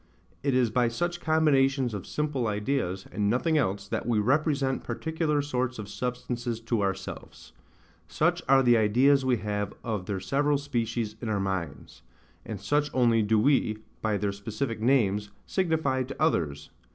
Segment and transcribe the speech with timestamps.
[0.41, 5.43] It is by such combinations of simple ideas, and nothing else, that we represent particular
[5.43, 7.53] sorts of substances to ourselves;
[8.07, 12.01] such are the ideas we have of their several species in our minds;
[12.43, 16.87] and such only do we, by their specific names, signify to others, v.